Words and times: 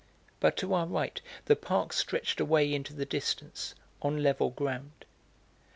But 0.39 0.57
to 0.57 0.73
our 0.73 0.87
right 0.87 1.21
the 1.45 1.55
park 1.55 1.93
stretched 1.93 2.39
away 2.41 2.73
into 2.73 2.91
the 2.95 3.05
distance, 3.05 3.75
on 4.01 4.23
level 4.23 4.49
ground. 4.49 5.05